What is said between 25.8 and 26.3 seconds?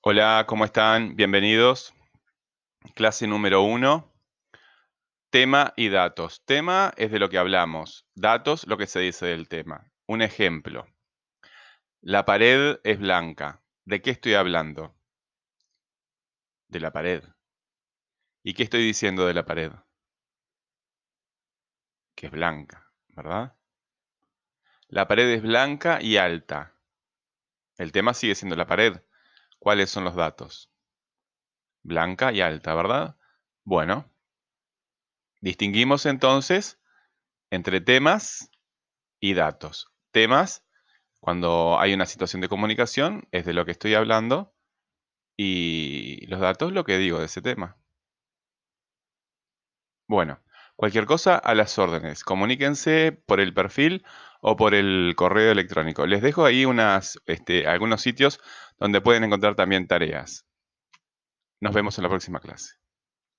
y